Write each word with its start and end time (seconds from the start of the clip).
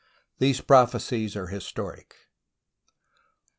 These 0.39 0.61
prophecies 0.61 1.35
are 1.35 1.45
historic. 1.45 2.15